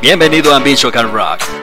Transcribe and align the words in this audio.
Bienvenido 0.00 0.54
a 0.54 0.58
Bicho 0.58 0.90
Can 0.90 1.12
Rock. 1.12 1.59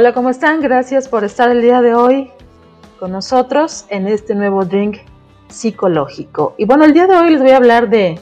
Hola, 0.00 0.14
¿cómo 0.14 0.30
están? 0.30 0.62
Gracias 0.62 1.08
por 1.08 1.24
estar 1.24 1.50
el 1.50 1.60
día 1.60 1.82
de 1.82 1.94
hoy 1.94 2.30
con 2.98 3.12
nosotros 3.12 3.84
en 3.90 4.08
este 4.08 4.34
nuevo 4.34 4.64
drink 4.64 4.96
psicológico. 5.48 6.54
Y 6.56 6.64
bueno, 6.64 6.86
el 6.86 6.94
día 6.94 7.06
de 7.06 7.14
hoy 7.16 7.28
les 7.28 7.42
voy 7.42 7.50
a 7.50 7.58
hablar 7.58 7.90
de, 7.90 8.18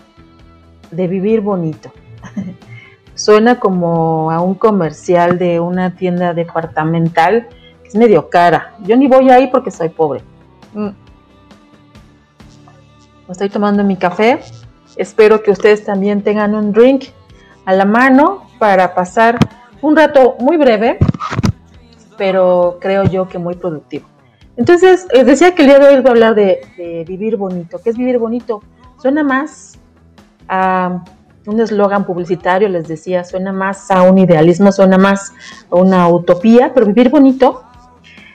de 0.91 1.07
vivir 1.07 1.41
bonito. 1.41 1.93
Suena 3.15 3.61
como 3.61 4.33
a 4.33 4.41
un 4.41 4.57
comercial 4.57 5.39
de 5.39 5.61
una 5.61 5.95
tienda 5.95 6.35
departamental 6.35 7.47
que 7.83 7.89
es 7.89 7.95
medio 7.95 8.29
cara. 8.29 8.75
Yo 8.81 8.97
ni 8.97 9.07
voy 9.07 9.31
ahí 9.31 9.47
porque 9.47 9.71
soy 9.71 9.91
pobre. 9.91 10.23
Mm. 10.75 10.89
Estoy 13.31 13.51
tomando 13.51 13.85
mi 13.85 13.95
café. 13.95 14.41
Espero 14.97 15.45
que 15.45 15.53
ustedes 15.53 15.85
también 15.85 16.23
tengan 16.25 16.57
un 16.57 16.73
drink 16.73 17.05
a 17.67 17.73
la 17.73 17.85
mano 17.85 18.49
para 18.59 18.97
pasar 18.97 19.39
un 19.81 19.97
rato 19.97 20.35
muy 20.41 20.57
breve 20.57 20.99
pero 22.19 22.77
creo 22.81 23.05
yo 23.05 23.29
que 23.29 23.39
muy 23.39 23.55
productivo. 23.55 24.07
Entonces, 24.59 25.07
les 25.15 25.25
decía 25.25 25.55
que 25.55 25.63
el 25.63 25.69
día 25.69 25.79
de 25.79 25.87
hoy 25.87 26.01
voy 26.01 26.09
a 26.09 26.11
hablar 26.11 26.35
de, 26.35 27.05
vivir 27.07 27.37
bonito. 27.37 27.81
¿Qué 27.81 27.91
es 27.91 27.97
vivir 27.97 28.19
bonito? 28.19 28.61
Suena 29.01 29.23
más 29.23 29.79
a 30.49 31.05
un 31.47 31.61
eslogan 31.61 32.05
publicitario, 32.05 32.69
les 32.69 32.89
decía, 32.89 33.25
suena 33.25 33.53
más 33.53 33.91
a 33.91 34.03
un 34.03 34.19
idealismo, 34.19 34.73
suena 34.73 34.99
más 34.99 35.33
a 35.71 35.77
una 35.77 36.09
utopía, 36.09 36.73
pero 36.75 36.87
vivir 36.87 37.09
bonito 37.09 37.63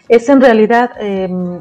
es 0.08 0.30
en 0.30 0.42
realidad 0.42 0.92
em, 1.00 1.60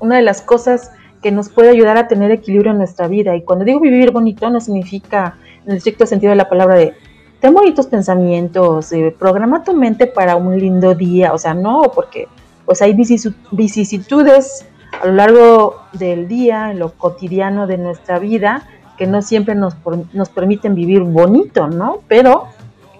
una 0.00 0.16
de 0.16 0.22
las 0.22 0.42
cosas 0.42 0.90
que 1.22 1.30
nos 1.30 1.48
puede 1.48 1.70
ayudar 1.70 1.96
a 1.96 2.08
tener 2.08 2.32
equilibrio 2.32 2.72
en 2.72 2.78
nuestra 2.78 3.06
vida. 3.06 3.36
Y 3.36 3.42
cuando 3.42 3.64
digo 3.64 3.78
vivir 3.78 4.10
bonito, 4.10 4.50
no 4.50 4.60
significa 4.60 5.36
en 5.64 5.70
el 5.70 5.76
estricto 5.76 6.04
sentido 6.04 6.30
de 6.30 6.36
la 6.36 6.48
palabra 6.48 6.74
de 6.74 6.94
ten 7.40 7.54
bonitos 7.54 7.86
pensamientos, 7.86 8.92
eh, 8.92 9.14
programa 9.18 9.64
tu 9.64 9.74
mente 9.74 10.06
para 10.06 10.36
un 10.36 10.58
lindo 10.58 10.94
día, 10.94 11.32
o 11.32 11.38
sea, 11.38 11.54
no, 11.54 11.90
porque 11.94 12.28
pues 12.66 12.82
hay 12.82 12.94
vicisitudes 12.94 14.66
a 15.02 15.06
lo 15.06 15.12
largo 15.14 15.82
del 15.92 16.28
día, 16.28 16.70
en 16.70 16.78
lo 16.78 16.92
cotidiano 16.92 17.66
de 17.66 17.78
nuestra 17.78 18.18
vida, 18.18 18.66
que 18.98 19.06
no 19.06 19.22
siempre 19.22 19.54
nos, 19.54 19.74
nos 20.12 20.28
permiten 20.28 20.74
vivir 20.74 21.00
bonito, 21.00 21.68
¿no? 21.68 22.00
Pero 22.06 22.48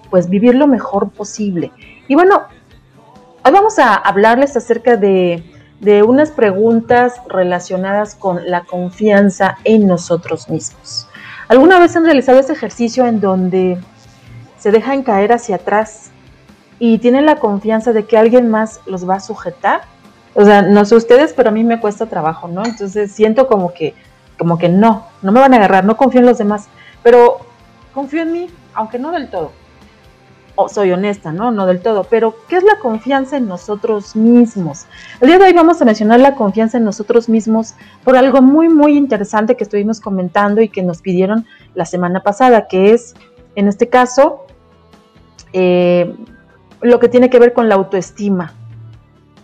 pues 0.08 0.28
vivir 0.28 0.54
lo 0.54 0.66
mejor 0.66 1.10
posible. 1.10 1.70
Y 2.08 2.14
bueno, 2.14 2.42
hoy 3.44 3.52
vamos 3.52 3.78
a 3.78 3.94
hablarles 3.94 4.56
acerca 4.56 4.96
de, 4.96 5.44
de 5.80 6.02
unas 6.02 6.30
preguntas 6.30 7.20
relacionadas 7.28 8.14
con 8.14 8.50
la 8.50 8.64
confianza 8.64 9.58
en 9.64 9.86
nosotros 9.86 10.48
mismos. 10.48 11.06
¿Alguna 11.48 11.78
vez 11.78 11.94
han 11.96 12.04
realizado 12.04 12.38
ese 12.38 12.52
ejercicio 12.52 13.06
en 13.06 13.20
donde 13.20 13.78
se 14.60 14.70
dejan 14.70 15.02
caer 15.02 15.32
hacia 15.32 15.56
atrás 15.56 16.10
y 16.78 16.98
tienen 16.98 17.26
la 17.26 17.36
confianza 17.36 17.92
de 17.92 18.04
que 18.04 18.18
alguien 18.18 18.48
más 18.48 18.80
los 18.86 19.08
va 19.08 19.16
a 19.16 19.20
sujetar. 19.20 19.82
O 20.34 20.44
sea, 20.44 20.62
no 20.62 20.84
sé 20.84 20.94
ustedes, 20.94 21.32
pero 21.32 21.48
a 21.48 21.52
mí 21.52 21.64
me 21.64 21.80
cuesta 21.80 22.06
trabajo, 22.06 22.46
¿no? 22.46 22.64
Entonces 22.64 23.10
siento 23.10 23.48
como 23.48 23.72
que, 23.72 23.94
como 24.38 24.58
que 24.58 24.68
no, 24.68 25.06
no 25.22 25.32
me 25.32 25.40
van 25.40 25.54
a 25.54 25.56
agarrar, 25.56 25.84
no 25.84 25.96
confío 25.96 26.20
en 26.20 26.26
los 26.26 26.38
demás, 26.38 26.68
pero 27.02 27.38
confío 27.92 28.22
en 28.22 28.32
mí, 28.32 28.50
aunque 28.74 28.98
no 28.98 29.10
del 29.10 29.30
todo. 29.30 29.52
O 30.56 30.68
soy 30.68 30.92
honesta, 30.92 31.32
¿no? 31.32 31.50
No 31.50 31.64
del 31.66 31.80
todo, 31.80 32.04
pero 32.04 32.34
¿qué 32.48 32.56
es 32.56 32.64
la 32.64 32.78
confianza 32.80 33.38
en 33.38 33.48
nosotros 33.48 34.14
mismos? 34.14 34.84
El 35.20 35.28
día 35.28 35.38
de 35.38 35.46
hoy 35.46 35.52
vamos 35.54 35.80
a 35.80 35.86
mencionar 35.86 36.20
la 36.20 36.34
confianza 36.34 36.76
en 36.76 36.84
nosotros 36.84 37.30
mismos 37.30 37.74
por 38.04 38.14
algo 38.14 38.42
muy, 38.42 38.68
muy 38.68 38.96
interesante 38.96 39.56
que 39.56 39.64
estuvimos 39.64 40.00
comentando 40.00 40.60
y 40.60 40.68
que 40.68 40.82
nos 40.82 41.00
pidieron 41.00 41.46
la 41.74 41.86
semana 41.86 42.22
pasada, 42.22 42.68
que 42.68 42.92
es, 42.92 43.14
en 43.54 43.68
este 43.68 43.88
caso, 43.88 44.46
eh, 45.52 46.14
lo 46.80 46.98
que 46.98 47.08
tiene 47.08 47.30
que 47.30 47.38
ver 47.38 47.52
con 47.52 47.68
la 47.68 47.74
autoestima, 47.74 48.54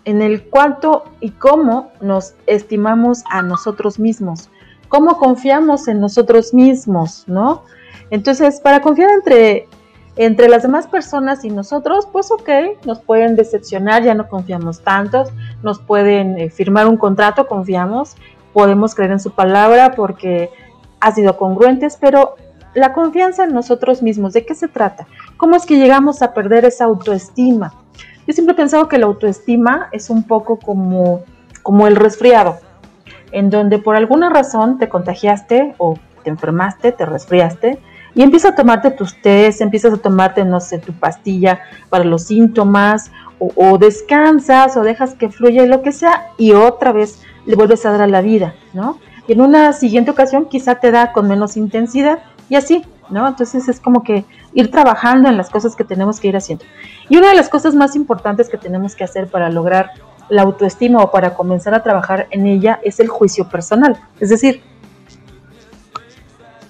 en 0.04 0.22
el 0.22 0.44
cuánto 0.44 1.04
y 1.20 1.30
cómo 1.30 1.90
nos 2.00 2.34
estimamos 2.46 3.24
a 3.28 3.42
nosotros 3.42 3.98
mismos, 3.98 4.48
cómo 4.88 5.18
confiamos 5.18 5.88
en 5.88 6.00
nosotros 6.00 6.54
mismos, 6.54 7.24
¿no? 7.26 7.64
Entonces, 8.10 8.60
para 8.60 8.80
confiar 8.80 9.10
entre, 9.10 9.68
entre 10.14 10.48
las 10.48 10.62
demás 10.62 10.86
personas 10.86 11.44
y 11.44 11.50
nosotros, 11.50 12.06
pues 12.10 12.30
ok, 12.30 12.48
nos 12.84 13.00
pueden 13.00 13.34
decepcionar, 13.34 14.04
ya 14.04 14.14
no 14.14 14.28
confiamos 14.28 14.80
tantos, 14.80 15.30
nos 15.62 15.80
pueden 15.80 16.38
eh, 16.38 16.50
firmar 16.50 16.86
un 16.86 16.96
contrato, 16.96 17.48
confiamos, 17.48 18.14
podemos 18.52 18.94
creer 18.94 19.10
en 19.10 19.20
su 19.20 19.32
palabra 19.32 19.92
porque 19.96 20.50
ha 21.00 21.12
sido 21.12 21.36
congruentes, 21.36 21.98
pero 22.00 22.36
la 22.76 22.92
confianza 22.92 23.44
en 23.44 23.54
nosotros 23.54 24.02
mismos, 24.02 24.34
¿de 24.34 24.44
qué 24.44 24.54
se 24.54 24.68
trata? 24.68 25.06
¿Cómo 25.38 25.56
es 25.56 25.64
que 25.64 25.78
llegamos 25.78 26.20
a 26.20 26.34
perder 26.34 26.66
esa 26.66 26.84
autoestima? 26.84 27.72
Yo 28.26 28.34
siempre 28.34 28.52
he 28.52 28.56
pensado 28.56 28.86
que 28.86 28.98
la 28.98 29.06
autoestima 29.06 29.88
es 29.92 30.10
un 30.10 30.24
poco 30.24 30.58
como, 30.58 31.22
como 31.62 31.86
el 31.86 31.96
resfriado, 31.96 32.58
en 33.32 33.48
donde 33.48 33.78
por 33.78 33.96
alguna 33.96 34.28
razón 34.28 34.78
te 34.78 34.90
contagiaste 34.90 35.74
o 35.78 35.98
te 36.22 36.28
enfermaste, 36.28 36.92
te 36.92 37.06
resfriaste, 37.06 37.78
y 38.14 38.22
empiezas 38.22 38.52
a 38.52 38.56
tomarte 38.56 38.90
tus 38.90 39.20
test, 39.22 39.62
empiezas 39.62 39.94
a 39.94 39.96
tomarte, 39.96 40.44
no 40.44 40.60
sé, 40.60 40.78
tu 40.78 40.92
pastilla 40.92 41.60
para 41.88 42.04
los 42.04 42.24
síntomas, 42.24 43.10
o, 43.38 43.52
o, 43.56 43.78
descansas, 43.78 44.76
o 44.76 44.82
dejas 44.82 45.14
que 45.14 45.30
fluya 45.30 45.64
lo 45.64 45.80
que 45.80 45.92
sea, 45.92 46.28
y 46.36 46.52
otra 46.52 46.92
vez 46.92 47.22
le 47.46 47.56
vuelves 47.56 47.86
a 47.86 47.92
dar 47.92 48.02
a 48.02 48.06
la 48.06 48.20
vida, 48.20 48.54
¿no? 48.74 48.98
Y 49.26 49.32
en 49.32 49.40
una 49.40 49.72
siguiente 49.72 50.10
ocasión 50.10 50.46
quizá 50.46 50.76
te 50.76 50.90
da 50.90 51.12
con 51.12 51.26
menos 51.26 51.56
intensidad, 51.56 52.18
y 52.48 52.56
así, 52.56 52.84
¿no? 53.10 53.26
Entonces 53.26 53.68
es 53.68 53.80
como 53.80 54.02
que 54.02 54.24
ir 54.54 54.70
trabajando 54.70 55.28
en 55.28 55.36
las 55.36 55.50
cosas 55.50 55.76
que 55.76 55.84
tenemos 55.84 56.20
que 56.20 56.28
ir 56.28 56.36
haciendo. 56.36 56.64
Y 57.08 57.16
una 57.16 57.28
de 57.28 57.34
las 57.34 57.48
cosas 57.48 57.74
más 57.74 57.96
importantes 57.96 58.48
que 58.48 58.56
tenemos 58.56 58.94
que 58.94 59.04
hacer 59.04 59.28
para 59.28 59.50
lograr 59.50 59.90
la 60.28 60.42
autoestima 60.42 61.02
o 61.02 61.10
para 61.10 61.34
comenzar 61.34 61.74
a 61.74 61.82
trabajar 61.82 62.26
en 62.30 62.46
ella 62.46 62.80
es 62.82 63.00
el 63.00 63.08
juicio 63.08 63.48
personal. 63.48 63.96
Es 64.20 64.30
decir, 64.30 64.62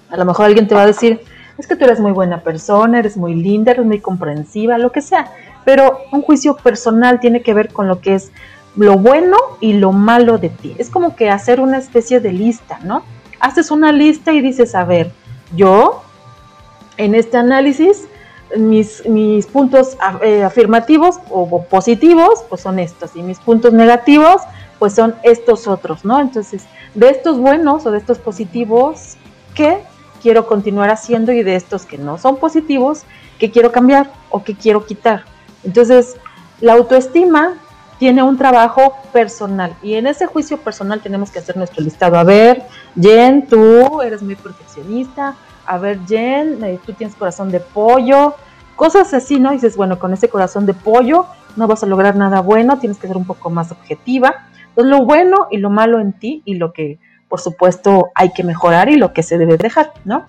a 0.09 0.17
lo 0.17 0.25
mejor 0.25 0.45
alguien 0.45 0.67
te 0.67 0.75
va 0.75 0.83
a 0.83 0.87
decir, 0.87 1.21
es 1.57 1.67
que 1.67 1.75
tú 1.75 1.85
eres 1.85 1.99
muy 1.99 2.11
buena 2.11 2.41
persona, 2.41 2.99
eres 2.99 3.17
muy 3.17 3.33
linda, 3.33 3.71
eres 3.71 3.85
muy 3.85 3.99
comprensiva, 3.99 4.77
lo 4.77 4.91
que 4.91 5.01
sea. 5.01 5.31
Pero 5.65 5.99
un 6.11 6.21
juicio 6.21 6.55
personal 6.55 7.19
tiene 7.19 7.41
que 7.41 7.53
ver 7.53 7.73
con 7.73 7.87
lo 7.87 7.99
que 7.99 8.15
es 8.15 8.31
lo 8.75 8.97
bueno 8.97 9.37
y 9.59 9.73
lo 9.73 9.91
malo 9.91 10.37
de 10.37 10.49
ti. 10.49 10.75
Es 10.77 10.89
como 10.89 11.15
que 11.15 11.29
hacer 11.29 11.59
una 11.59 11.77
especie 11.77 12.19
de 12.19 12.31
lista, 12.31 12.79
¿no? 12.83 13.03
Haces 13.39 13.71
una 13.71 13.91
lista 13.91 14.31
y 14.33 14.41
dices, 14.41 14.75
a 14.75 14.85
ver, 14.85 15.11
yo, 15.55 16.03
en 16.97 17.15
este 17.15 17.37
análisis, 17.37 18.07
mis, 18.55 19.05
mis 19.05 19.45
puntos 19.45 19.97
eh, 20.21 20.43
afirmativos 20.43 21.19
o, 21.29 21.63
positivos, 21.63 22.43
pues 22.49 22.61
son 22.61 22.79
estos, 22.79 23.15
y 23.15 23.21
mis 23.21 23.39
puntos 23.39 23.73
negativos, 23.73 24.41
pues 24.79 24.93
son 24.93 25.15
estos 25.23 25.67
otros, 25.67 26.05
¿no? 26.05 26.19
Entonces, 26.19 26.65
de 26.93 27.09
estos 27.09 27.39
buenos 27.39 27.85
o 27.85 27.91
de 27.91 27.97
estos 27.97 28.19
positivos, 28.19 29.17
¿qué 29.53 29.79
quiero 30.21 30.47
continuar 30.47 30.89
haciendo? 30.89 31.31
Y 31.31 31.43
de 31.43 31.55
estos 31.55 31.85
que 31.85 31.97
no 31.97 32.17
son 32.17 32.37
positivos, 32.37 33.03
¿qué 33.39 33.51
quiero 33.51 33.71
cambiar 33.71 34.11
o 34.29 34.43
qué 34.43 34.55
quiero 34.55 34.85
quitar? 34.85 35.23
Entonces, 35.63 36.15
la 36.61 36.73
autoestima 36.73 37.55
tiene 37.99 38.23
un 38.23 38.37
trabajo 38.37 38.95
personal 39.11 39.75
y 39.81 39.95
en 39.95 40.07
ese 40.07 40.25
juicio 40.25 40.57
personal 40.57 41.01
tenemos 41.01 41.31
que 41.31 41.39
hacer 41.39 41.57
nuestro 41.57 41.83
listado. 41.83 42.17
A 42.17 42.23
ver, 42.23 42.63
Jen, 42.99 43.47
tú 43.47 44.01
eres 44.01 44.21
muy 44.21 44.35
perfeccionista. 44.35 45.35
A 45.65 45.77
ver, 45.77 45.99
Jen, 46.07 46.79
tú 46.85 46.93
tienes 46.93 47.15
corazón 47.15 47.51
de 47.51 47.59
pollo. 47.59 48.35
Cosas 48.75 49.13
así, 49.13 49.39
¿no? 49.39 49.51
Dices, 49.51 49.75
bueno, 49.75 49.97
con 49.99 50.13
ese 50.13 50.29
corazón 50.29 50.65
de 50.65 50.73
pollo 50.73 51.25
no 51.55 51.67
vas 51.67 51.83
a 51.83 51.87
lograr 51.87 52.15
nada 52.15 52.41
bueno, 52.41 52.77
tienes 52.77 52.97
que 52.99 53.07
ser 53.07 53.17
un 53.17 53.25
poco 53.25 53.49
más 53.49 53.71
objetiva. 53.71 54.47
Entonces, 54.69 54.91
lo 54.91 55.05
bueno 55.05 55.47
y 55.49 55.57
lo 55.57 55.69
malo 55.71 55.99
en 55.99 56.13
ti 56.13 56.43
y 56.45 56.55
lo 56.55 56.71
que 56.71 56.99
por 57.27 57.41
supuesto, 57.41 58.09
hay 58.15 58.31
que 58.31 58.43
mejorar 58.43 58.89
y 58.89 58.95
lo 58.95 59.13
que 59.13 59.23
se 59.23 59.37
debe 59.37 59.57
dejar, 59.57 59.91
¿no? 60.05 60.25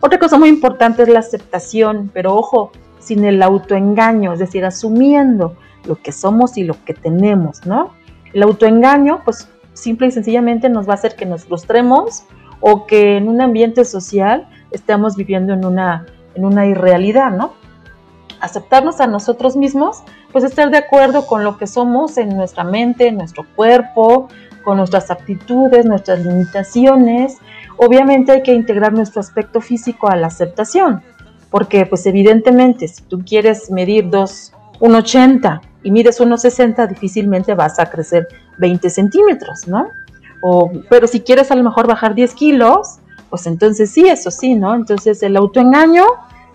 Otra 0.00 0.18
cosa 0.18 0.38
muy 0.38 0.48
importante 0.48 1.02
es 1.02 1.08
la 1.08 1.20
aceptación, 1.20 2.10
pero 2.12 2.34
ojo, 2.34 2.72
sin 2.98 3.24
el 3.24 3.42
autoengaño, 3.42 4.32
es 4.32 4.38
decir, 4.38 4.64
asumiendo 4.64 5.56
lo 5.84 5.96
que 5.96 6.12
somos 6.12 6.56
y 6.56 6.64
lo 6.64 6.82
que 6.84 6.94
tenemos, 6.94 7.66
¿no? 7.66 7.92
El 8.32 8.42
autoengaño, 8.42 9.22
pues 9.24 9.48
simple 9.74 10.08
y 10.08 10.10
sencillamente 10.10 10.68
nos 10.68 10.88
va 10.88 10.92
a 10.92 10.94
hacer 10.94 11.16
que 11.16 11.26
nos 11.26 11.44
frustremos 11.44 12.24
o 12.60 12.86
que 12.86 13.16
en 13.16 13.28
un 13.28 13.40
ambiente 13.40 13.84
social 13.84 14.48
estemos 14.70 15.16
viviendo 15.16 15.52
en 15.52 15.64
una, 15.64 16.06
en 16.34 16.44
una 16.44 16.66
irrealidad, 16.66 17.30
¿no? 17.30 17.54
Aceptarnos 18.40 19.00
a 19.00 19.06
nosotros 19.06 19.56
mismos, 19.56 20.02
pues 20.32 20.44
estar 20.44 20.70
de 20.70 20.78
acuerdo 20.78 21.26
con 21.26 21.44
lo 21.44 21.58
que 21.58 21.66
somos 21.66 22.16
en 22.18 22.36
nuestra 22.36 22.64
mente, 22.64 23.08
en 23.08 23.16
nuestro 23.16 23.44
cuerpo, 23.56 24.28
con 24.62 24.76
nuestras 24.78 25.10
aptitudes, 25.10 25.86
nuestras 25.86 26.24
limitaciones. 26.24 27.38
Obviamente 27.76 28.32
hay 28.32 28.42
que 28.42 28.54
integrar 28.54 28.92
nuestro 28.92 29.20
aspecto 29.20 29.60
físico 29.60 30.08
a 30.08 30.16
la 30.16 30.28
aceptación, 30.28 31.02
porque 31.50 31.86
pues 31.86 32.06
evidentemente 32.06 32.88
si 32.88 33.02
tú 33.02 33.22
quieres 33.24 33.70
medir 33.70 34.10
1,80 34.80 35.60
y 35.82 35.90
mides 35.90 36.20
1,60 36.20 36.88
difícilmente 36.88 37.54
vas 37.54 37.78
a 37.78 37.86
crecer 37.86 38.28
20 38.58 38.90
centímetros, 38.90 39.66
¿no? 39.68 39.90
O, 40.42 40.70
pero 40.88 41.06
si 41.06 41.20
quieres 41.20 41.50
a 41.50 41.54
lo 41.54 41.62
mejor 41.62 41.86
bajar 41.86 42.14
10 42.14 42.34
kilos, 42.34 42.98
pues 43.28 43.46
entonces 43.46 43.90
sí, 43.90 44.08
eso 44.08 44.30
sí, 44.30 44.54
¿no? 44.54 44.74
Entonces 44.74 45.22
el 45.22 45.36
autoengaño 45.36 46.04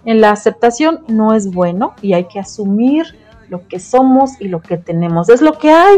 en 0.06 0.22
la 0.22 0.31
aceptación 0.31 1.04
no 1.07 1.33
es 1.33 1.51
bueno 1.51 1.94
y 2.01 2.13
hay 2.13 2.25
que 2.25 2.39
asumir 2.39 3.06
lo 3.50 3.68
que 3.68 3.80
somos 3.80 4.39
y 4.39 4.48
lo 4.48 4.62
que 4.62 4.77
tenemos. 4.77 5.30
Es 5.30 5.42
lo 5.42 5.54
que 5.54 5.72
hay, 5.72 5.98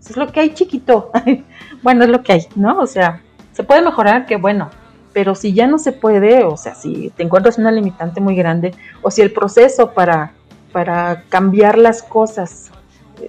es 0.00 0.16
lo 0.16 0.26
que 0.28 0.40
hay 0.40 0.54
chiquito. 0.54 1.10
bueno, 1.82 2.04
es 2.04 2.10
lo 2.10 2.22
que 2.22 2.32
hay, 2.32 2.46
¿no? 2.54 2.78
O 2.78 2.86
sea, 2.86 3.22
se 3.52 3.64
puede 3.64 3.82
mejorar, 3.82 4.26
que 4.26 4.36
bueno, 4.36 4.70
pero 5.12 5.34
si 5.34 5.52
ya 5.52 5.66
no 5.66 5.78
se 5.78 5.92
puede, 5.92 6.44
o 6.44 6.56
sea, 6.56 6.74
si 6.74 7.10
te 7.16 7.22
encuentras 7.22 7.58
una 7.58 7.72
limitante 7.72 8.20
muy 8.20 8.36
grande, 8.36 8.74
o 9.02 9.10
si 9.10 9.22
el 9.22 9.32
proceso 9.32 9.92
para, 9.92 10.32
para 10.76 11.22
cambiar 11.30 11.78
las 11.78 12.02
cosas 12.02 12.70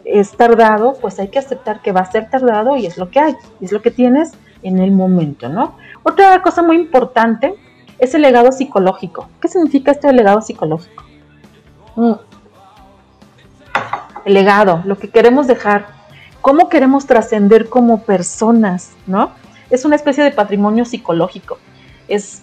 es 0.03 0.31
tardado, 0.31 0.97
pues 0.99 1.17
hay 1.17 1.29
que 1.29 1.39
aceptar 1.39 1.81
que 1.81 1.93
va 1.93 2.01
a 2.01 2.11
ser 2.11 2.29
tardado 2.29 2.75
y 2.75 2.85
es 2.85 2.97
lo 2.97 3.09
que 3.09 3.21
hay, 3.21 3.37
es 3.61 3.71
lo 3.71 3.81
que 3.81 3.89
tienes 3.89 4.33
en 4.63 4.79
el 4.79 4.91
momento, 4.91 5.47
¿no? 5.47 5.77
Otra 6.03 6.41
cosa 6.41 6.61
muy 6.61 6.75
importante 6.75 7.55
es 7.99 8.13
el 8.15 8.23
legado 8.23 8.51
psicológico. 8.51 9.29
¿Qué 9.39 9.47
significa 9.47 9.91
este 9.91 10.11
legado 10.11 10.41
psicológico? 10.41 11.05
Mm. 11.95 12.15
El 14.25 14.33
legado, 14.33 14.81
lo 14.83 14.97
que 14.97 15.09
queremos 15.09 15.47
dejar, 15.47 15.85
cómo 16.41 16.67
queremos 16.67 17.05
trascender 17.05 17.69
como 17.69 18.01
personas, 18.01 18.91
¿no? 19.05 19.31
Es 19.69 19.85
una 19.85 19.95
especie 19.95 20.21
de 20.21 20.31
patrimonio 20.31 20.83
psicológico 20.83 21.59
es, 22.09 22.41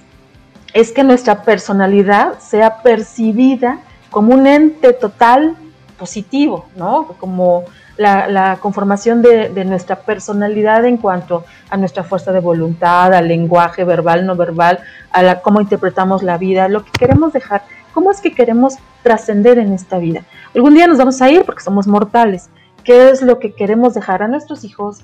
es 0.72 0.92
que 0.92 1.04
nuestra 1.04 1.42
personalidad 1.42 2.38
sea 2.38 2.82
percibida 2.82 3.80
como 4.14 4.32
un 4.32 4.46
ente 4.46 4.92
total 4.92 5.56
positivo, 5.98 6.66
¿no? 6.76 7.08
Como 7.18 7.64
la, 7.96 8.58
conformación 8.60 9.22
de, 9.22 9.64
nuestra 9.64 9.96
personalidad 9.96 10.84
en 10.84 10.98
cuanto 10.98 11.44
a 11.68 11.76
nuestra 11.76 12.04
fuerza 12.04 12.30
de 12.30 12.38
voluntad, 12.38 13.12
al 13.12 13.26
lenguaje 13.26 13.82
verbal, 13.82 14.24
no 14.24 14.36
verbal, 14.36 14.78
a 15.10 15.20
la, 15.24 15.40
cómo 15.42 15.60
interpretamos 15.60 16.22
la 16.22 16.38
vida, 16.38 16.68
lo 16.68 16.84
que 16.84 16.92
queremos 16.92 17.32
dejar, 17.32 17.62
cómo 17.92 18.12
es 18.12 18.20
que 18.20 18.32
queremos 18.32 18.76
trascender 19.02 19.58
en 19.58 19.72
esta 19.72 19.98
vida. 19.98 20.22
Algún 20.54 20.74
día 20.74 20.86
nos 20.86 20.98
vamos 20.98 21.20
a 21.20 21.28
ir 21.28 21.44
porque 21.44 21.64
somos 21.64 21.88
mortales. 21.88 22.50
¿Qué 22.84 23.10
es 23.10 23.20
lo 23.20 23.40
que 23.40 23.52
queremos 23.52 23.94
dejar 23.94 24.22
a 24.22 24.28
nuestros 24.28 24.62
hijos, 24.62 25.00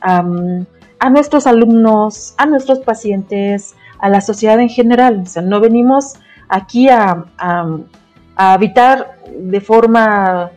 a 0.00 0.22
nuestros 1.10 1.48
alumnos, 1.48 2.34
a 2.38 2.46
nuestros 2.46 2.78
pacientes, 2.78 3.74
a 3.98 4.08
la 4.08 4.20
sociedad 4.20 4.60
en 4.60 4.68
general. 4.68 5.22
O 5.24 5.26
sea, 5.26 5.42
no 5.42 5.58
venimos 5.58 6.14
aquí 6.48 6.88
a, 6.88 7.24
habitar 8.50 9.18
de 9.36 9.60
forma 9.60 10.50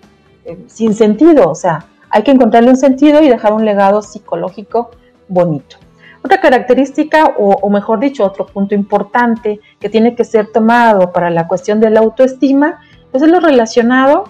eh, 0.46 0.58
sin 0.68 0.94
sentido. 0.94 1.50
O 1.50 1.56
sea, 1.56 1.86
hay 2.10 2.24
que 2.24 2.32
encontrarle 2.32 2.70
un 2.70 2.78
sentido 2.78 3.22
y 3.22 3.30
dejar 3.30 3.54
un 3.54 3.66
legado 3.66 4.02
psicológico 4.02 4.92
bonito. 5.28 5.78
Otra 6.24 6.42
característica, 6.42 7.36
o, 7.38 7.70
mejor 7.70 8.00
dicho, 8.00 8.24
otro 8.24 8.48
punto 8.48 8.74
importante 8.74 9.60
que 9.80 9.90
tiene 9.90 10.16
que 10.16 10.24
ser 10.24 10.52
tomado 10.52 11.12
para 11.12 11.30
la 11.30 11.48
cuestión 11.48 11.80
de 11.80 11.92
la 11.92 12.00
autoestima, 12.00 12.80
pues 13.12 13.22
es 13.22 13.30
lo 13.30 13.40
relacionado 13.40 14.24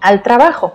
al 0.00 0.22
trabajo. 0.22 0.72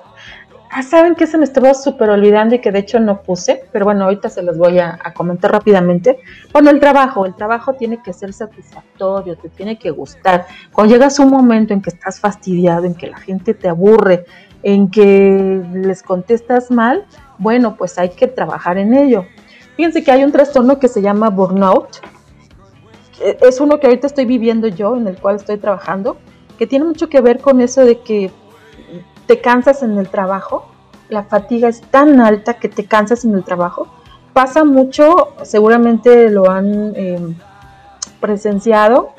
Ah, 0.78 0.84
¿saben 0.84 1.16
que 1.16 1.26
se 1.26 1.38
me 1.38 1.46
estaba 1.46 1.74
súper 1.74 2.10
olvidando 2.10 2.54
y 2.54 2.60
que 2.60 2.70
de 2.70 2.80
hecho 2.80 3.00
no 3.00 3.22
puse? 3.22 3.64
Pero 3.72 3.86
bueno, 3.86 4.04
ahorita 4.04 4.28
se 4.28 4.44
los 4.44 4.58
voy 4.58 4.78
a, 4.80 5.00
comentar 5.16 5.50
rápidamente. 5.50 6.20
Bueno, 6.52 6.70
el 6.70 6.82
trabajo, 6.82 7.26
el 7.26 7.34
trabajo 7.34 7.76
tiene 7.76 8.04
que 8.04 8.12
ser 8.12 8.34
satisfactorio, 8.34 9.38
te 9.38 9.48
tiene 9.48 9.80
que 9.80 9.90
gustar. 9.92 10.48
Cuando 10.74 10.94
llegas 10.94 11.18
a 11.18 11.24
un 11.24 11.30
momento 11.30 11.74
en 11.74 11.82
que 11.82 11.92
estás 11.92 12.20
fastidiado, 12.20 12.84
en 12.84 12.94
que 12.94 13.08
la 13.08 13.16
gente 13.16 13.54
te 13.54 13.70
aburre, 13.70 14.26
en 14.64 14.92
que 14.92 15.64
les 15.72 16.04
contestas 16.04 16.70
mal, 16.70 17.06
bueno, 17.38 17.78
pues 17.78 17.98
hay 17.98 18.10
que 18.10 18.28
trabajar 18.28 18.78
en 18.78 18.96
ello. 18.96 19.24
Fíjense 19.78 20.04
que 20.04 20.12
hay 20.12 20.26
un 20.26 20.34
trastorno 20.34 20.78
que 20.78 20.90
se 20.90 21.02
llama 21.02 21.30
burnout. 21.30 22.02
Es 23.22 23.62
uno 23.62 23.80
que 23.80 23.88
ahorita 23.88 24.08
estoy 24.08 24.26
viviendo 24.26 24.68
yo, 24.68 24.98
en 24.98 25.08
el 25.08 25.18
cual 25.18 25.38
estoy 25.38 25.56
trabajando, 25.56 26.18
que 26.60 26.68
tiene 26.68 26.84
mucho 26.84 27.08
que 27.08 27.22
ver 27.22 27.40
con 27.40 27.62
eso 27.62 27.86
de 27.86 28.02
que 28.02 28.30
te 29.26 29.42
cansas 29.42 29.84
en 29.84 29.98
el 29.98 30.10
trabajo, 30.10 30.66
la 31.10 31.24
fatiga 31.24 31.68
es 31.68 31.82
tan 31.82 32.20
alta 32.20 32.56
que 32.56 32.70
te 32.70 32.86
cansas 32.86 33.26
en 33.26 33.34
el 33.36 33.44
trabajo. 33.44 33.88
Pasa 34.34 34.64
mucho, 34.64 35.34
seguramente 35.44 36.30
lo 36.30 36.50
han 36.50 36.96
em, 36.96 37.36
presenciado, 38.20 39.14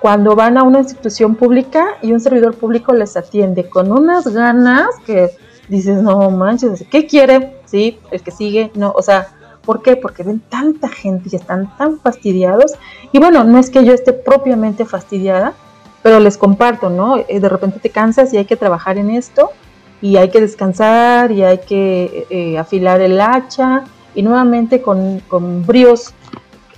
cuando 0.00 0.36
van 0.36 0.58
a 0.58 0.62
una 0.62 0.80
institución 0.80 1.34
pública 1.34 1.96
y 2.02 2.12
un 2.12 2.20
servidor 2.20 2.54
público 2.54 2.92
les 2.92 3.16
atiende 3.16 3.68
con 3.68 3.90
unas 3.90 4.28
ganas 4.28 4.88
que 5.04 5.30
dices, 5.68 6.02
no 6.02 6.30
manches, 6.30 6.84
¿qué 6.90 7.06
quiere? 7.06 7.60
Sí, 7.64 7.98
el 8.10 8.22
que 8.22 8.30
sigue, 8.30 8.70
no, 8.74 8.92
o 8.92 9.02
sea, 9.02 9.28
¿por 9.64 9.82
qué? 9.82 9.96
Porque 9.96 10.22
ven 10.22 10.40
tanta 10.40 10.88
gente 10.88 11.28
y 11.32 11.36
están 11.36 11.76
tan 11.76 11.98
fastidiados. 11.98 12.74
Y 13.12 13.18
bueno, 13.18 13.44
no 13.44 13.58
es 13.58 13.70
que 13.70 13.84
yo 13.84 13.92
esté 13.92 14.12
propiamente 14.12 14.84
fastidiada, 14.84 15.54
pero 16.02 16.20
les 16.20 16.36
comparto, 16.36 16.90
¿no? 16.90 17.16
Eh, 17.16 17.40
de 17.40 17.48
repente 17.48 17.78
te 17.80 17.90
cansas 17.90 18.32
y 18.32 18.36
hay 18.36 18.44
que 18.44 18.56
trabajar 18.56 18.98
en 18.98 19.10
esto 19.10 19.50
y 20.00 20.16
hay 20.16 20.30
que 20.30 20.40
descansar 20.40 21.32
y 21.32 21.42
hay 21.42 21.58
que 21.58 22.26
eh, 22.30 22.58
afilar 22.58 23.00
el 23.00 23.20
hacha 23.20 23.84
y 24.14 24.22
nuevamente 24.22 24.80
con, 24.82 25.20
con 25.20 25.66
bríos 25.66 26.14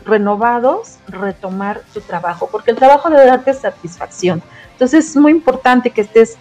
renovados 0.04 0.99
retomar 1.09 1.83
tu 1.92 2.00
trabajo, 2.00 2.49
porque 2.50 2.71
el 2.71 2.76
trabajo 2.76 3.11
debe 3.11 3.26
darte 3.26 3.54
satisfacción. 3.54 4.42
Entonces 4.73 5.11
es 5.11 5.16
muy 5.16 5.33
importante 5.33 5.90
que 5.90 6.00
estés 6.00 6.37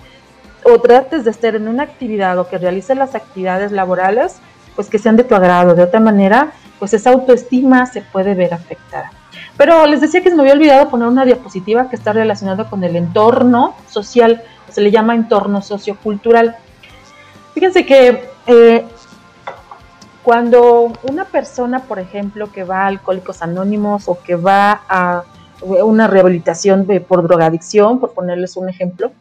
o 0.64 0.80
trates 0.80 1.26
de 1.26 1.32
estar 1.32 1.56
en 1.56 1.68
una 1.68 1.84
actividad 1.84 2.38
o 2.40 2.48
que 2.48 2.58
realices 2.58 2.98
las 2.98 3.16
actividades 3.16 3.72
laborales, 3.72 4.38
pues 4.76 4.90
que 4.90 5.00
sean 5.00 5.16
de 5.16 5.24
tu 5.24 5.36
agrado. 5.36 5.76
De 5.76 5.84
otra 5.84 6.00
manera, 6.00 6.52
pues 6.80 6.94
esa 6.94 7.12
autoestima 7.12 7.86
se 7.86 8.02
puede 8.02 8.36
ver 8.36 8.54
afectada. 8.54 9.12
Pero 9.60 9.86
les 9.88 10.00
decía 10.00 10.24
que 10.24 10.34
me 10.34 10.42
había 10.42 10.54
olvidado 10.54 10.88
poner 10.90 11.10
una 11.10 11.26
diapositiva 11.26 11.90
que 11.90 11.98
está 11.98 12.14
relacionada 12.14 12.70
con 12.70 12.82
el 12.86 12.96
entorno 12.96 13.76
social, 13.90 14.42
se 14.70 14.80
le 14.80 14.90
llama 14.90 15.16
entorno 15.16 15.62
sociocultural. 15.62 16.56
Fíjense 17.54 17.86
que 17.86 18.30
eh, 18.48 18.86
cuando 20.24 20.94
una 21.04 21.26
persona, 21.26 21.82
por 21.82 22.00
ejemplo, 22.00 22.50
que 22.54 22.64
va 22.64 22.84
a 22.84 22.88
Alcohólicos 22.88 23.42
Anónimos 23.42 24.08
o 24.08 24.18
que 24.24 24.38
va 24.38 24.80
a 24.88 25.24
una 25.62 26.08
rehabilitación 26.08 26.88
por 27.06 27.24
drogadicción, 27.24 28.00
por 28.00 28.14
ponerles 28.14 28.56
un 28.56 28.70
ejemplo, 28.70 29.12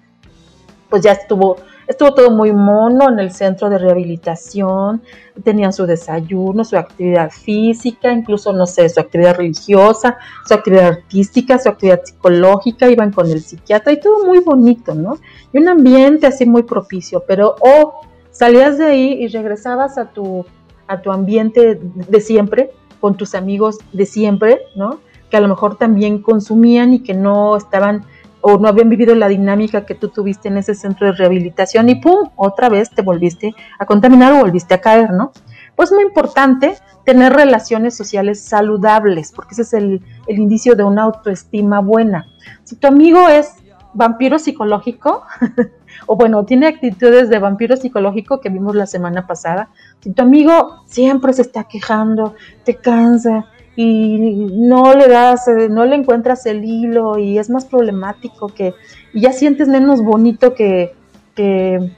pues 0.88 1.02
ya 1.02 1.12
estuvo 1.12 1.56
Estuvo 1.88 2.12
todo 2.12 2.30
muy 2.30 2.52
mono 2.52 3.08
en 3.08 3.18
el 3.18 3.32
centro 3.32 3.70
de 3.70 3.78
rehabilitación, 3.78 5.00
tenían 5.42 5.72
su 5.72 5.86
desayuno, 5.86 6.62
su 6.62 6.76
actividad 6.76 7.30
física, 7.30 8.12
incluso, 8.12 8.52
no 8.52 8.66
sé, 8.66 8.86
su 8.90 9.00
actividad 9.00 9.36
religiosa, 9.36 10.18
su 10.46 10.52
actividad 10.52 10.88
artística, 10.88 11.58
su 11.58 11.70
actividad 11.70 12.02
psicológica, 12.04 12.90
iban 12.90 13.10
con 13.10 13.30
el 13.30 13.40
psiquiatra 13.40 13.94
y 13.94 14.00
todo 14.00 14.26
muy 14.26 14.40
bonito, 14.40 14.94
¿no? 14.94 15.16
Y 15.50 15.58
un 15.58 15.68
ambiente 15.68 16.26
así 16.26 16.44
muy 16.44 16.64
propicio, 16.64 17.24
pero 17.26 17.56
o 17.58 17.70
oh, 17.70 18.00
salías 18.30 18.76
de 18.76 18.84
ahí 18.84 19.12
y 19.24 19.28
regresabas 19.28 19.96
a 19.96 20.10
tu, 20.10 20.44
a 20.88 21.00
tu 21.00 21.10
ambiente 21.10 21.80
de 21.80 22.20
siempre, 22.20 22.70
con 23.00 23.16
tus 23.16 23.34
amigos 23.34 23.78
de 23.94 24.04
siempre, 24.04 24.60
¿no? 24.76 25.00
Que 25.30 25.38
a 25.38 25.40
lo 25.40 25.48
mejor 25.48 25.78
también 25.78 26.20
consumían 26.20 26.92
y 26.92 27.02
que 27.02 27.14
no 27.14 27.56
estaban 27.56 28.04
o 28.40 28.58
no 28.58 28.68
habían 28.68 28.88
vivido 28.88 29.14
la 29.14 29.28
dinámica 29.28 29.84
que 29.84 29.94
tú 29.94 30.08
tuviste 30.08 30.48
en 30.48 30.58
ese 30.58 30.74
centro 30.74 31.06
de 31.06 31.12
rehabilitación 31.12 31.88
y 31.88 31.96
¡pum! 31.96 32.30
otra 32.36 32.68
vez 32.68 32.90
te 32.90 33.02
volviste 33.02 33.54
a 33.78 33.86
contaminar 33.86 34.32
o 34.32 34.40
volviste 34.40 34.74
a 34.74 34.80
caer, 34.80 35.12
¿no? 35.12 35.32
Pues 35.74 35.92
muy 35.92 36.02
importante 36.02 36.74
tener 37.04 37.32
relaciones 37.32 37.96
sociales 37.96 38.40
saludables, 38.40 39.32
porque 39.32 39.52
ese 39.52 39.62
es 39.62 39.72
el, 39.74 40.02
el 40.26 40.38
indicio 40.38 40.74
de 40.74 40.84
una 40.84 41.04
autoestima 41.04 41.80
buena. 41.80 42.26
Si 42.64 42.76
tu 42.76 42.86
amigo 42.86 43.28
es 43.28 43.54
vampiro 43.94 44.38
psicológico, 44.38 45.22
o 46.06 46.16
bueno, 46.16 46.44
tiene 46.44 46.66
actitudes 46.66 47.28
de 47.28 47.38
vampiro 47.38 47.76
psicológico 47.76 48.40
que 48.40 48.48
vimos 48.48 48.74
la 48.74 48.86
semana 48.86 49.26
pasada. 49.26 49.70
Si 50.00 50.12
tu 50.12 50.22
amigo 50.22 50.82
siempre 50.86 51.32
se 51.32 51.42
está 51.42 51.64
quejando, 51.64 52.34
te 52.64 52.76
cansa 52.76 53.46
y 53.80 54.18
no 54.18 54.94
le 54.94 55.06
das, 55.08 55.46
eh, 55.48 55.68
no 55.68 55.84
le 55.84 55.94
encuentras 55.94 56.46
el 56.46 56.64
hilo 56.64 57.18
y 57.18 57.38
es 57.38 57.48
más 57.48 57.64
problemático 57.64 58.48
que 58.48 58.74
y 59.12 59.20
ya 59.20 59.32
sientes 59.32 59.68
menos 59.68 60.02
bonito 60.02 60.54
que 60.54 60.94
que 61.34 61.92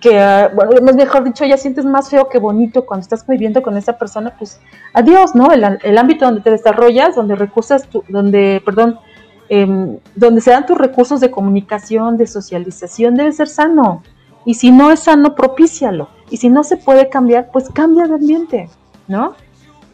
que, 0.00 0.18
ah, 0.20 0.52
bueno, 0.54 0.92
mejor 0.92 1.24
dicho, 1.24 1.44
ya 1.44 1.56
sientes 1.56 1.84
más 1.84 2.08
feo 2.08 2.28
que 2.28 2.38
bonito 2.38 2.86
cuando 2.86 3.02
estás 3.02 3.26
viviendo 3.26 3.62
con 3.62 3.76
esa 3.76 3.98
persona, 3.98 4.34
pues 4.38 4.60
adiós, 4.92 5.34
¿no? 5.34 5.50
El, 5.50 5.98
ámbito 5.98 6.26
donde 6.26 6.42
te 6.42 6.50
desarrollas, 6.50 7.16
donde 7.16 7.34
recursos, 7.34 7.82
donde, 8.08 8.62
perdón, 8.64 9.00
Em, 9.48 9.98
donde 10.14 10.40
se 10.40 10.50
dan 10.50 10.64
tus 10.64 10.78
recursos 10.78 11.20
de 11.20 11.30
comunicación, 11.30 12.16
de 12.16 12.26
socialización, 12.26 13.14
debe 13.14 13.32
ser 13.32 13.48
sano. 13.48 14.02
Y 14.44 14.54
si 14.54 14.70
no 14.70 14.90
es 14.90 15.00
sano, 15.00 15.34
propícialo. 15.34 16.08
Y 16.30 16.38
si 16.38 16.48
no 16.48 16.64
se 16.64 16.76
puede 16.76 17.08
cambiar, 17.08 17.50
pues 17.52 17.68
cambia 17.68 18.06
de 18.06 18.14
ambiente, 18.14 18.70
¿no? 19.06 19.34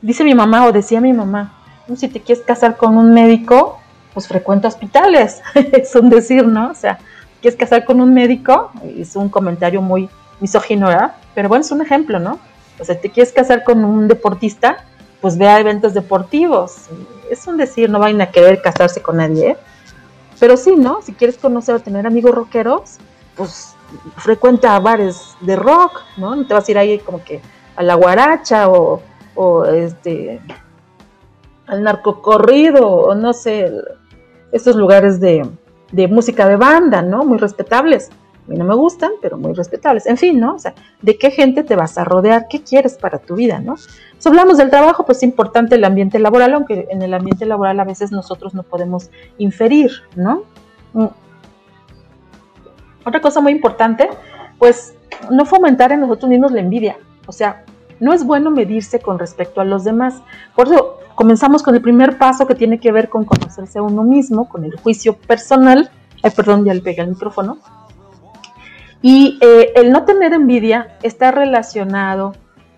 Dice 0.02 0.25
mi 0.25 0.35
mamá 0.35 0.66
o 0.66 0.73
decía 0.73 1.00
mi 1.00 1.12
mamá, 1.12 1.52
si 1.97 2.09
te 2.09 2.21
quieres 2.21 2.45
casar 2.45 2.76
con 2.76 2.97
un 2.97 3.12
médico, 3.12 3.78
pues 4.14 4.28
frecuenta 4.28 4.69
hospitales. 4.69 5.42
es 5.54 5.95
un 5.95 6.09
decir, 6.09 6.47
¿no? 6.47 6.71
O 6.71 6.75
sea, 6.75 6.99
quieres 7.40 7.59
casar 7.59 7.85
con 7.85 8.00
un 8.00 8.14
médico, 8.14 8.71
es 8.97 9.16
un 9.16 9.28
comentario 9.28 9.83
muy 9.83 10.09
misógino, 10.40 10.88
¿verdad? 10.88 11.14
Pero 11.35 11.49
bueno, 11.49 11.62
es 11.62 11.71
un 11.71 11.83
ejemplo, 11.83 12.19
¿no? 12.19 12.38
O 12.78 12.85
sea, 12.85 12.99
te 12.99 13.11
quieres 13.11 13.33
casar 13.33 13.64
con 13.64 13.85
un 13.85 14.09
deportista, 14.09 14.85
pues 15.21 15.37
ve 15.37 15.49
a 15.49 15.61
eventos 15.61 15.92
deportivos. 15.92 16.87
Es 17.30 17.47
un 17.47 17.57
decir, 17.57 17.90
no 17.90 17.99
vayan 17.99 18.21
a 18.23 18.30
querer 18.30 18.62
casarse 18.62 19.02
con 19.02 19.19
nadie, 19.19 19.50
¿eh? 19.50 19.57
pero 20.38 20.57
sí, 20.57 20.75
¿no? 20.76 21.02
Si 21.02 21.12
quieres 21.12 21.37
conocer 21.37 21.75
o 21.75 21.80
tener 21.80 22.07
amigos 22.07 22.35
rockeros, 22.35 22.97
pues 23.37 23.75
frecuenta 24.16 24.78
bares 24.78 25.37
de 25.40 25.57
rock, 25.57 26.00
¿no? 26.16 26.35
No 26.35 26.47
te 26.47 26.54
vas 26.54 26.66
a 26.66 26.71
ir 26.71 26.78
ahí 26.78 26.99
como 26.99 27.23
que 27.23 27.42
a 27.76 27.83
la 27.83 27.95
guaracha 27.95 28.71
o, 28.71 29.02
o 29.34 29.64
este 29.64 30.40
al 31.66 31.82
narcocorrido 31.82 32.87
o 32.88 33.14
no 33.14 33.32
sé, 33.32 33.72
estos 34.50 34.75
lugares 34.75 35.20
de, 35.20 35.49
de 35.92 36.08
música 36.08 36.49
de 36.49 36.56
banda, 36.56 37.00
¿no? 37.00 37.25
Muy 37.25 37.38
respetables 37.38 38.10
mí 38.50 38.56
no 38.56 38.64
me 38.64 38.75
gustan, 38.75 39.12
pero 39.22 39.38
muy 39.38 39.52
respetables. 39.54 40.06
En 40.06 40.16
fin, 40.16 40.40
¿no? 40.40 40.56
O 40.56 40.58
sea, 40.58 40.75
¿de 41.00 41.16
qué 41.16 41.30
gente 41.30 41.62
te 41.62 41.76
vas 41.76 41.96
a 41.99 42.04
rodear? 42.04 42.49
¿Qué 42.49 42.62
quieres 42.62 42.99
para 42.99 43.18
tu 43.18 43.37
vida, 43.37 43.60
no? 43.60 43.76
Si 43.76 44.28
hablamos 44.28 44.58
del 44.58 44.70
trabajo, 44.70 45.06
pues 45.06 45.18
es 45.18 45.22
importante 45.22 45.76
el 45.76 45.84
ambiente 45.84 46.18
laboral, 46.18 46.54
aunque 46.54 46.88
en 46.90 47.00
el 47.02 47.14
ambiente 47.14 47.46
laboral 47.46 47.78
a 47.78 47.84
veces 47.84 48.10
nosotros 48.10 48.52
no 48.52 48.64
podemos 48.64 49.10
inferir, 49.38 49.92
¿no? 50.16 50.42
Mm. 50.94 51.06
Otra 53.04 53.20
cosa 53.20 53.40
muy 53.40 53.52
importante, 53.52 54.10
pues 54.58 54.94
no 55.30 55.46
fomentar 55.46 55.92
en 55.92 56.00
nosotros 56.00 56.28
mismos 56.28 56.50
la 56.50 56.60
envidia. 56.60 56.99
O 57.26 57.32
sea, 57.32 57.64
no 58.00 58.12
es 58.12 58.25
bueno 58.25 58.50
medirse 58.50 58.99
con 58.99 59.19
respecto 59.19 59.61
a 59.61 59.64
los 59.64 59.85
demás. 59.85 60.23
Por 60.54 60.66
eso 60.66 60.99
comenzamos 61.14 61.62
con 61.62 61.75
el 61.75 61.83
primer 61.83 62.19
paso 62.19 62.47
que 62.47 62.54
tiene 62.54 62.80
que 62.80 62.92
ver 62.92 63.09
con 63.09 63.25
conocerse 63.25 63.78
a 63.78 63.83
uno 63.83 64.02
mismo, 64.02 64.49
con 64.49 64.64
el 64.64 64.76
juicio 64.76 65.16
personal. 65.16 65.90
Ay, 66.23 66.33
perdón, 66.33 66.64
ya 66.64 66.75
le 66.75 66.80
pegué 66.80 67.02
el 67.02 67.09
micrófono 67.09 67.59
y 69.02 69.38
eh, 69.40 69.73
el 69.76 69.90
no 69.92 70.04
tener 70.04 70.33
envidia 70.33 70.99
está 71.02 71.30
relacionado 71.30 72.35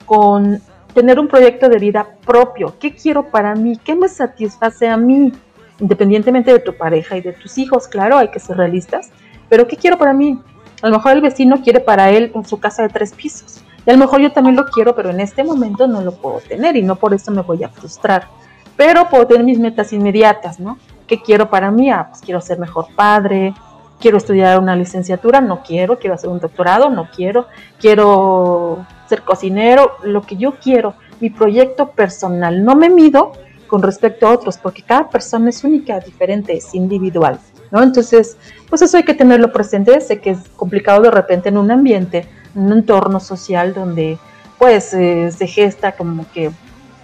con 0.07 0.61
tener 0.95 1.19
un 1.19 1.29
proyecto 1.29 1.69
de 1.69 1.79
vida 1.79 2.07
propio. 2.25 2.75
¿Qué 2.79 2.95
quiero 2.95 3.31
para 3.31 3.55
mí? 3.55 3.76
¿Qué 3.83 3.97
me 3.97 4.09
satisface 4.09 4.88
a 4.88 4.97
mí? 4.97 5.33
Independientemente 5.81 6.52
de 6.52 6.61
tu 6.61 6.76
pareja 6.76 7.17
y 7.17 7.23
de 7.23 7.33
tus 7.33 7.59
hijos, 7.59 7.88
claro, 7.88 8.19
hay 8.19 8.29
que 8.29 8.38
ser 8.38 8.57
realistas. 8.57 9.11
Pero 9.49 9.67
¿qué 9.67 9.76
quiero 9.76 9.99
para 9.99 10.12
mí? 10.12 10.41
A 10.81 10.88
lo 10.88 10.97
mejor 10.97 11.12
el 11.12 11.23
vecino 11.23 11.62
quiere 11.62 11.81
para 11.81 12.11
él 12.11 12.33
su 12.45 12.61
casa 12.61 12.83
de 12.83 12.88
tres 12.88 13.12
pisos. 13.12 13.64
Y 13.86 13.90
a 13.90 13.94
lo 13.94 13.98
mejor 13.98 14.20
yo 14.20 14.32
también 14.32 14.56
lo 14.56 14.64
quiero, 14.66 14.94
pero 14.94 15.10
en 15.10 15.20
este 15.20 15.42
momento 15.44 15.86
no 15.86 16.00
lo 16.02 16.12
puedo 16.12 16.40
tener 16.40 16.76
y 16.76 16.82
no 16.82 16.96
por 16.96 17.14
eso 17.14 17.30
me 17.30 17.42
voy 17.42 17.64
a 17.64 17.68
frustrar. 17.68 18.28
Pero 18.76 19.08
puedo 19.08 19.26
tener 19.26 19.44
mis 19.44 19.58
metas 19.58 19.92
inmediatas, 19.92 20.60
¿no? 20.60 20.78
¿Qué 21.06 21.20
quiero 21.20 21.50
para 21.50 21.70
mí? 21.70 21.90
Ah, 21.90 22.06
pues 22.08 22.22
quiero 22.22 22.40
ser 22.40 22.58
mejor 22.58 22.86
padre, 22.94 23.54
quiero 24.02 24.18
estudiar 24.18 24.58
una 24.58 24.74
licenciatura, 24.76 25.40
no 25.40 25.62
quiero, 25.62 25.98
quiero 25.98 26.14
hacer 26.14 26.28
un 26.28 26.40
doctorado, 26.40 26.90
no 26.90 27.08
quiero, 27.14 27.46
quiero 27.78 28.84
ser 29.08 29.22
cocinero, 29.22 29.92
lo 30.02 30.22
que 30.22 30.36
yo 30.36 30.54
quiero, 30.60 30.94
mi 31.20 31.30
proyecto 31.30 31.90
personal. 31.90 32.64
No 32.64 32.74
me 32.74 32.90
mido 32.90 33.32
con 33.68 33.80
respecto 33.80 34.26
a 34.26 34.32
otros, 34.32 34.58
porque 34.58 34.82
cada 34.82 35.08
persona 35.08 35.48
es 35.48 35.64
única, 35.64 35.98
diferente, 36.00 36.54
es 36.54 36.74
individual, 36.74 37.38
¿no? 37.70 37.82
Entonces, 37.82 38.36
pues 38.68 38.82
eso 38.82 38.96
hay 38.96 39.04
que 39.04 39.14
tenerlo 39.14 39.52
presente. 39.52 39.98
Sé 40.00 40.20
que 40.20 40.30
es 40.30 40.48
complicado 40.56 41.02
de 41.02 41.10
repente 41.10 41.48
en 41.48 41.56
un 41.56 41.70
ambiente, 41.70 42.18
en 42.18 42.41
un 42.54 42.73
entorno 42.73 43.21
social 43.21 43.75
donde, 43.75 44.18
pues, 44.59 44.92
eh, 44.94 45.30
se 45.30 45.47
gesta 45.47 45.92
como 45.92 46.30
que 46.32 46.50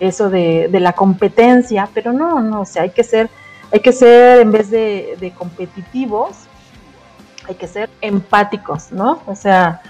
eso 0.00 0.30
de, 0.30 0.68
la 0.72 0.92
competencia, 0.92 1.88
pero 1.92 2.12
no, 2.12 2.40
no, 2.40 2.60
o 2.62 2.64
sea, 2.64 2.82
hay 2.82 2.90
que 2.90 3.02
ser, 3.02 3.28
hay 3.72 3.80
que 3.80 3.92
ser, 3.92 4.40
en 4.40 4.52
vez 4.52 4.70
de, 4.70 5.16
de 5.20 5.32
competitivos, 5.32 6.36
hay 7.48 7.54
que 7.54 7.66
ser 7.66 7.90
empáticos, 8.00 8.92
¿no? 8.92 9.20
O 9.26 9.34
sea, 9.34 9.80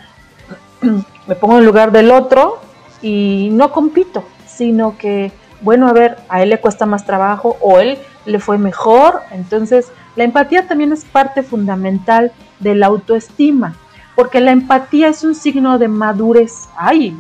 me 1.27 1.35
pongo 1.35 1.59
en 1.59 1.67
lugar 1.67 1.93
del 1.93 2.11
otro 2.11 2.61
y 3.03 3.51
no 3.53 3.73
compito, 3.73 4.25
sino 4.47 4.97
que, 4.97 5.33
bueno, 5.61 5.89
a 5.89 5.93
ver, 5.93 6.19
a 6.29 6.43
él 6.43 6.51
le 6.51 6.61
cuesta 6.61 6.87
más 6.87 7.05
trabajo 7.05 7.57
o 7.61 7.81
él 7.81 7.99
le 8.25 8.39
fue 8.39 8.59
mejor. 8.59 9.23
Entonces, 9.31 9.91
la 10.17 10.25
empatía 10.25 10.67
también 10.67 10.93
es 10.93 11.05
parte 11.05 11.43
fundamental 11.43 12.33
de 12.61 12.75
la 12.75 12.87
autoestima, 12.87 13.77
porque 14.19 14.41
la 14.41 14.51
empatía 14.51 15.07
es 15.07 15.23
un 15.23 15.37
signo 15.37 15.79
de 15.79 15.87
madurez. 15.87 16.69
Ay, 16.77 17.17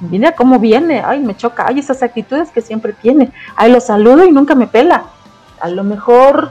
viene 0.00 0.34
cómo 0.34 0.58
viene, 0.58 1.00
ay, 1.02 1.18
me 1.20 1.34
choca, 1.34 1.64
ay, 1.66 1.78
esas 1.78 2.02
actitudes 2.02 2.50
que 2.50 2.60
siempre 2.60 2.92
tiene, 2.92 3.32
ay, 3.56 3.72
lo 3.72 3.80
saludo 3.80 4.22
y 4.22 4.30
nunca 4.30 4.54
me 4.54 4.66
pela. 4.66 5.04
A 5.60 5.70
lo 5.70 5.82
mejor 5.82 6.50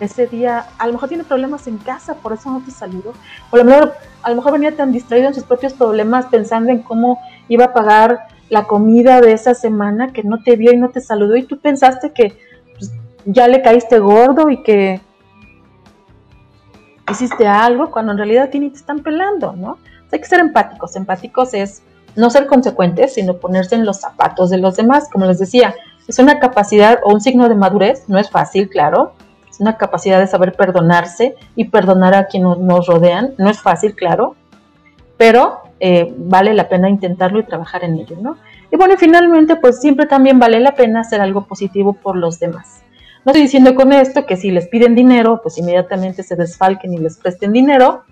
ese 0.00 0.26
día, 0.26 0.64
a 0.78 0.86
lo 0.86 0.94
mejor 0.94 1.10
tiene 1.10 1.24
problemas 1.24 1.66
en 1.66 1.76
casa, 1.76 2.14
por 2.14 2.32
eso 2.32 2.50
no 2.50 2.62
te 2.62 2.70
saludó. 2.70 3.12
O 3.50 3.56
a 3.56 3.58
lo 3.58 3.64
mejor, 3.66 3.92
a 4.22 4.30
lo 4.30 4.36
mejor 4.36 4.52
venía 4.52 4.74
tan 4.74 4.90
distraído 4.90 5.28
en 5.28 5.34
sus 5.34 5.44
propios 5.44 5.74
problemas 5.74 6.24
pensando 6.30 6.70
en 6.70 6.80
cómo 6.80 7.18
iba 7.50 7.66
a 7.66 7.74
pagar 7.74 8.28
la 8.48 8.64
comida 8.64 9.20
de 9.20 9.34
esa 9.34 9.52
semana 9.52 10.14
que 10.14 10.22
no 10.22 10.42
te 10.42 10.56
vio 10.56 10.72
y 10.72 10.78
no 10.78 10.88
te 10.88 11.02
saludó 11.02 11.36
y 11.36 11.42
tú 11.42 11.58
pensaste 11.58 12.12
que 12.12 12.38
pues, 12.78 12.90
ya 13.26 13.48
le 13.48 13.60
caíste 13.60 13.98
gordo 13.98 14.48
y 14.48 14.62
que 14.62 15.02
hiciste 17.10 17.46
algo 17.46 17.90
cuando 17.90 18.12
en 18.12 18.18
realidad 18.18 18.44
a 18.44 18.50
ti 18.50 18.58
ni 18.58 18.70
te 18.70 18.76
están 18.76 19.00
pelando, 19.00 19.54
¿no? 19.56 19.78
hay 20.12 20.20
que 20.20 20.26
ser 20.26 20.40
empáticos. 20.40 20.96
Empáticos 20.96 21.54
es 21.54 21.82
no 22.14 22.30
ser 22.30 22.46
consecuentes, 22.46 23.14
sino 23.14 23.36
ponerse 23.36 23.74
en 23.74 23.84
los 23.84 24.00
zapatos 24.00 24.50
de 24.50 24.58
los 24.58 24.76
demás. 24.76 25.08
Como 25.10 25.26
les 25.26 25.38
decía, 25.38 25.74
es 26.06 26.18
una 26.18 26.38
capacidad 26.38 27.00
o 27.04 27.12
un 27.12 27.20
signo 27.20 27.48
de 27.48 27.54
madurez, 27.54 28.08
no 28.08 28.18
es 28.18 28.30
fácil, 28.30 28.68
claro, 28.68 29.12
una 29.58 29.76
capacidad 29.76 30.18
de 30.18 30.26
saber 30.26 30.52
perdonarse 30.52 31.34
y 31.54 31.66
perdonar 31.66 32.14
a 32.14 32.26
quienes 32.26 32.58
nos 32.58 32.86
rodean. 32.86 33.34
No 33.38 33.50
es 33.50 33.60
fácil, 33.60 33.94
claro, 33.94 34.36
pero 35.16 35.60
eh, 35.80 36.14
vale 36.16 36.54
la 36.54 36.68
pena 36.68 36.88
intentarlo 36.88 37.40
y 37.40 37.44
trabajar 37.44 37.84
en 37.84 37.96
ello, 37.96 38.16
¿no? 38.20 38.36
Y 38.70 38.76
bueno, 38.76 38.94
finalmente, 38.98 39.56
pues 39.56 39.80
siempre 39.80 40.06
también 40.06 40.38
vale 40.38 40.60
la 40.60 40.74
pena 40.74 41.00
hacer 41.00 41.20
algo 41.20 41.46
positivo 41.46 41.94
por 41.94 42.16
los 42.16 42.38
demás. 42.38 42.82
No 43.26 43.32
estoy 43.32 43.42
diciendo 43.42 43.74
con 43.74 43.92
esto 43.92 44.24
que 44.24 44.36
si 44.36 44.52
les 44.52 44.68
piden 44.68 44.94
dinero, 44.94 45.40
pues 45.42 45.58
inmediatamente 45.58 46.22
se 46.22 46.36
desfalquen 46.36 46.94
y 46.94 46.98
les 46.98 47.16
presten 47.16 47.52
dinero, 47.52 48.04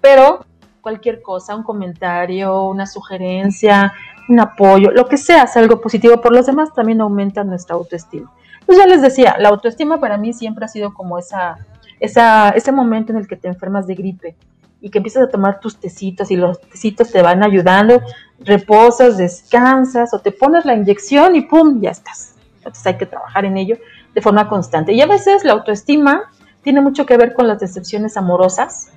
pero 0.00 0.46
cualquier 0.80 1.20
cosa, 1.20 1.54
un 1.54 1.62
comentario, 1.62 2.62
una 2.62 2.86
sugerencia, 2.86 3.92
un 4.30 4.40
apoyo, 4.40 4.92
lo 4.92 5.06
que 5.08 5.18
sea, 5.18 5.46
algo 5.56 5.78
positivo 5.78 6.22
por 6.22 6.32
los 6.32 6.46
demás, 6.46 6.72
también 6.72 7.02
aumenta 7.02 7.44
nuestra 7.44 7.76
autoestima. 7.76 8.32
Pues 8.64 8.78
ya 8.78 8.86
les 8.86 9.02
decía, 9.02 9.36
la 9.38 9.50
autoestima 9.50 10.00
para 10.00 10.16
mí 10.16 10.32
siempre 10.32 10.64
ha 10.64 10.68
sido 10.68 10.94
como 10.94 11.18
esa, 11.18 11.58
esa, 12.00 12.48
ese 12.48 12.72
momento 12.72 13.12
en 13.12 13.18
el 13.18 13.28
que 13.28 13.36
te 13.36 13.48
enfermas 13.48 13.86
de 13.86 13.94
gripe 13.94 14.36
y 14.80 14.88
que 14.88 15.00
empiezas 15.00 15.24
a 15.24 15.28
tomar 15.28 15.60
tus 15.60 15.76
tecitos 15.76 16.30
y 16.30 16.36
los 16.36 16.62
tecitos 16.62 17.12
te 17.12 17.20
van 17.20 17.42
ayudando, 17.42 18.00
reposas, 18.40 19.18
descansas 19.18 20.14
o 20.14 20.20
te 20.20 20.32
pones 20.32 20.64
la 20.64 20.74
inyección 20.74 21.36
y 21.36 21.42
¡pum! 21.42 21.82
ya 21.82 21.90
estás. 21.90 22.36
Entonces 22.56 22.86
hay 22.86 22.96
que 22.96 23.04
trabajar 23.04 23.44
en 23.44 23.58
ello 23.58 23.76
de 24.14 24.22
forma 24.22 24.48
constante. 24.48 24.92
Y 24.92 25.00
a 25.00 25.06
veces 25.06 25.44
la 25.44 25.52
autoestima 25.52 26.30
tiene 26.62 26.80
mucho 26.80 27.04
que 27.06 27.16
ver 27.16 27.34
con 27.34 27.46
las 27.46 27.60
decepciones 27.60 28.16
amorosas. 28.16 28.90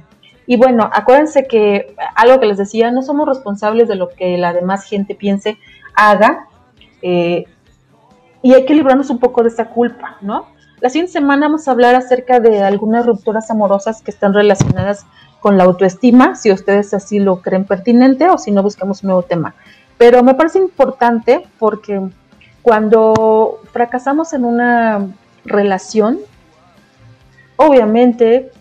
Y 0.46 0.56
bueno, 0.58 0.90
acuérdense 0.94 1.46
que 1.48 1.96
algo 2.16 2.40
que 2.40 2.46
les 2.46 2.58
decía, 2.58 2.92
no 2.92 3.02
somos 3.02 3.28
responsables 3.28 3.88
de 3.88 3.96
lo 3.96 4.10
que 4.10 4.38
la 4.38 4.54
demás 4.54 4.86
gente 4.86 5.16
piense, 5.16 5.58
haga. 5.94 6.48
Eh, 7.02 7.46
y 8.42 8.54
hay 8.54 8.66
que 8.66 8.74
librarnos 8.74 9.10
un 9.10 9.20
poco 9.20 9.44
de 9.44 9.50
esa 9.50 9.66
culpa, 9.66 10.18
¿no? 10.22 10.46
La 10.80 10.90
siguiente 10.90 11.12
semana 11.12 11.48
vamos 11.48 11.68
a 11.68 11.72
hablar 11.72 11.96
acerca 11.96 12.40
de 12.40 12.62
algunas 12.62 13.06
rupturas 13.06 13.50
amorosas 13.50 14.04
que 14.04 14.12
están 14.12 14.34
relacionadas 14.34 15.06
con 15.40 15.58
la 15.58 15.64
autoestima, 15.64 16.36
si 16.36 16.52
ustedes 16.52 16.94
así 16.94 17.20
lo 17.20 17.42
creen 17.42 17.66
pertinente 17.66 18.30
o 18.30 18.38
si 18.38 18.52
no 18.52 18.62
buscamos 18.62 19.02
un 19.04 19.08
nuevo 19.08 19.24
tema. 19.24 19.56
Pero 19.98 20.22
me 20.24 20.36
parece 20.36 20.60
importante 20.60 21.48
porque 21.58 22.10
cuando 22.68 23.62
fracasamos 23.72 24.34
en 24.34 24.44
una 24.44 25.08
relación, 25.46 26.20
obviamente 27.56 28.52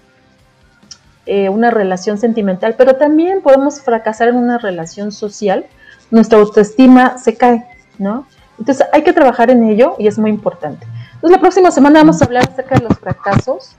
eh, 1.26 1.48
una 1.48 1.72
relación 1.72 2.16
sentimental, 2.16 2.76
pero 2.78 2.94
también 2.94 3.42
podemos 3.42 3.80
fracasar 3.80 4.28
en 4.28 4.36
una 4.36 4.58
relación 4.58 5.10
social, 5.10 5.66
nuestra 6.12 6.38
autoestima 6.38 7.18
se 7.18 7.36
cae, 7.36 7.66
¿no? 7.98 8.28
Entonces 8.60 8.86
hay 8.92 9.02
que 9.02 9.12
trabajar 9.12 9.50
en 9.50 9.64
ello 9.64 9.96
y 9.98 10.06
es 10.06 10.20
muy 10.20 10.30
importante. 10.30 10.86
Entonces 11.14 11.30
la 11.32 11.40
próxima 11.40 11.72
semana 11.72 11.98
vamos 11.98 12.22
a 12.22 12.26
hablar 12.26 12.48
acerca 12.48 12.76
de 12.76 12.84
los 12.84 12.96
fracasos. 13.00 13.74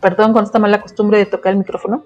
Perdón 0.00 0.32
con 0.32 0.44
esta 0.44 0.58
mala 0.58 0.80
costumbre 0.80 1.18
de 1.18 1.26
tocar 1.26 1.52
el 1.52 1.58
micrófono. 1.58 2.04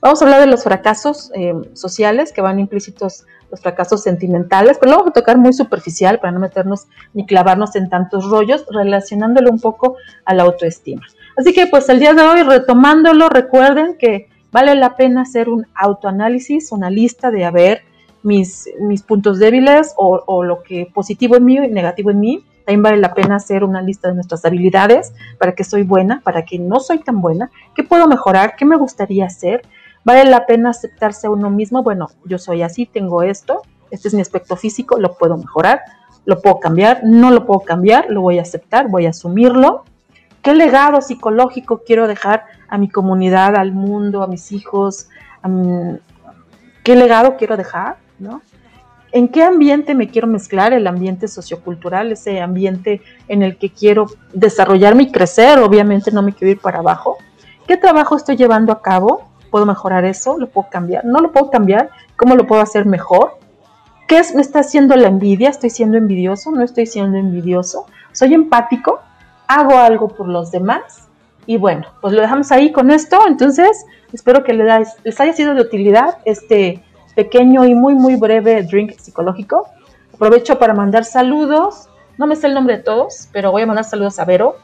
Vamos 0.00 0.22
a 0.22 0.24
hablar 0.24 0.40
de 0.40 0.46
los 0.46 0.64
fracasos 0.64 1.30
eh, 1.34 1.52
sociales 1.74 2.32
que 2.32 2.40
van 2.40 2.58
implícitos 2.58 3.26
los 3.50 3.60
fracasos 3.60 4.02
sentimentales, 4.02 4.78
pero 4.78 4.92
lo 4.92 4.98
vamos 4.98 5.10
a 5.10 5.20
tocar 5.20 5.38
muy 5.38 5.52
superficial 5.52 6.18
para 6.18 6.32
no 6.32 6.40
meternos 6.40 6.86
ni 7.12 7.26
clavarnos 7.26 7.76
en 7.76 7.88
tantos 7.88 8.28
rollos, 8.28 8.64
relacionándolo 8.70 9.50
un 9.50 9.60
poco 9.60 9.96
a 10.24 10.34
la 10.34 10.44
autoestima. 10.44 11.02
Así 11.36 11.52
que 11.52 11.66
pues 11.66 11.88
el 11.88 11.98
día 11.98 12.14
de 12.14 12.22
hoy, 12.22 12.42
retomándolo, 12.42 13.28
recuerden 13.28 13.96
que 13.98 14.28
vale 14.52 14.74
la 14.74 14.96
pena 14.96 15.22
hacer 15.22 15.48
un 15.48 15.66
autoanálisis, 15.74 16.70
una 16.70 16.90
lista 16.90 17.30
de 17.30 17.44
a 17.44 17.50
ver 17.50 17.82
mis, 18.22 18.68
mis 18.80 19.02
puntos 19.02 19.38
débiles 19.38 19.94
o, 19.96 20.22
o 20.26 20.44
lo 20.44 20.62
que 20.62 20.88
positivo 20.92 21.36
en 21.36 21.44
mí 21.44 21.56
y 21.56 21.68
negativo 21.68 22.10
en 22.10 22.20
mí. 22.20 22.44
También 22.64 22.82
vale 22.82 22.96
la 22.96 23.12
pena 23.12 23.36
hacer 23.36 23.62
una 23.62 23.82
lista 23.82 24.08
de 24.08 24.14
nuestras 24.14 24.44
habilidades, 24.44 25.12
para 25.38 25.54
que 25.54 25.64
soy 25.64 25.82
buena, 25.82 26.22
para 26.24 26.44
que 26.44 26.58
no 26.58 26.80
soy 26.80 26.98
tan 26.98 27.20
buena, 27.20 27.50
qué 27.74 27.82
puedo 27.82 28.08
mejorar, 28.08 28.56
qué 28.56 28.64
me 28.64 28.76
gustaría 28.76 29.26
hacer. 29.26 29.62
Vale 30.04 30.24
la 30.24 30.46
pena 30.46 30.70
aceptarse 30.70 31.26
a 31.26 31.30
uno 31.30 31.50
mismo, 31.50 31.82
bueno, 31.82 32.08
yo 32.24 32.38
soy 32.38 32.62
así, 32.62 32.86
tengo 32.86 33.22
esto, 33.22 33.62
este 33.90 34.08
es 34.08 34.14
mi 34.14 34.20
aspecto 34.20 34.56
físico, 34.56 34.98
lo 34.98 35.14
puedo 35.14 35.36
mejorar, 35.36 35.80
lo 36.26 36.40
puedo 36.40 36.60
cambiar, 36.60 37.00
no 37.04 37.30
lo 37.30 37.46
puedo 37.46 37.60
cambiar, 37.60 38.10
lo 38.10 38.20
voy 38.20 38.38
a 38.38 38.42
aceptar, 38.42 38.88
voy 38.88 39.06
a 39.06 39.10
asumirlo. 39.10 39.84
¿Qué 40.42 40.54
legado 40.54 41.00
psicológico 41.00 41.82
quiero 41.86 42.06
dejar 42.06 42.44
a 42.68 42.76
mi 42.76 42.88
comunidad, 42.88 43.56
al 43.56 43.72
mundo, 43.72 44.22
a 44.22 44.26
mis 44.26 44.52
hijos? 44.52 45.08
¿Qué 46.82 46.96
legado 46.96 47.36
quiero 47.36 47.56
dejar? 47.56 47.96
¿no? 48.18 48.42
¿En 49.12 49.28
qué 49.28 49.42
ambiente 49.42 49.94
me 49.94 50.08
quiero 50.08 50.26
mezclar? 50.26 50.72
El 50.72 50.86
ambiente 50.86 51.28
sociocultural, 51.28 52.12
ese 52.12 52.40
ambiente 52.40 53.00
en 53.28 53.42
el 53.42 53.56
que 53.56 53.70
quiero 53.70 54.06
desarrollarme 54.32 55.04
y 55.04 55.12
crecer, 55.12 55.60
obviamente 55.60 56.10
no 56.10 56.22
me 56.22 56.32
quiero 56.32 56.52
ir 56.52 56.60
para 56.60 56.80
abajo. 56.80 57.16
¿Qué 57.66 57.76
trabajo 57.76 58.16
estoy 58.16 58.36
llevando 58.36 58.72
a 58.72 58.82
cabo? 58.82 59.30
¿Puedo 59.54 59.66
mejorar 59.66 60.04
eso? 60.04 60.36
¿Lo 60.36 60.48
puedo 60.48 60.68
cambiar? 60.68 61.04
¿No 61.04 61.20
lo 61.20 61.30
puedo 61.30 61.48
cambiar? 61.48 61.90
¿Cómo 62.16 62.34
lo 62.34 62.44
puedo 62.44 62.60
hacer 62.60 62.86
mejor? 62.86 63.38
¿Qué 64.08 64.18
es, 64.18 64.34
me 64.34 64.42
está 64.42 64.58
haciendo 64.58 64.96
la 64.96 65.06
envidia? 65.06 65.48
¿Estoy 65.48 65.70
siendo 65.70 65.96
envidioso? 65.96 66.50
¿No 66.50 66.64
estoy 66.64 66.86
siendo 66.86 67.18
envidioso? 67.18 67.86
¿Soy 68.10 68.34
empático? 68.34 68.98
¿Hago 69.46 69.78
algo 69.78 70.08
por 70.08 70.26
los 70.26 70.50
demás? 70.50 71.06
Y 71.46 71.56
bueno, 71.56 71.86
pues 72.00 72.12
lo 72.14 72.20
dejamos 72.20 72.50
ahí 72.50 72.72
con 72.72 72.90
esto. 72.90 73.16
Entonces, 73.28 73.86
espero 74.12 74.42
que 74.42 74.54
les 74.54 75.20
haya 75.20 75.32
sido 75.32 75.54
de 75.54 75.60
utilidad 75.60 76.18
este 76.24 76.82
pequeño 77.14 77.64
y 77.64 77.76
muy, 77.76 77.94
muy 77.94 78.16
breve 78.16 78.60
drink 78.64 78.98
psicológico. 78.98 79.68
Aprovecho 80.12 80.58
para 80.58 80.74
mandar 80.74 81.04
saludos. 81.04 81.88
No 82.18 82.26
me 82.26 82.34
sé 82.34 82.48
el 82.48 82.54
nombre 82.54 82.78
de 82.78 82.82
todos, 82.82 83.28
pero 83.30 83.52
voy 83.52 83.62
a 83.62 83.66
mandar 83.66 83.84
saludos 83.84 84.18
a 84.18 84.24
Vero, 84.24 84.56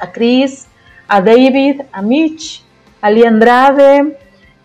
a 0.00 0.10
Chris, 0.10 0.66
a 1.06 1.20
David, 1.20 1.82
a 1.92 2.02
Mitch, 2.02 2.64
a 3.00 3.10
Lee 3.10 3.24
Andrade, 3.24 4.16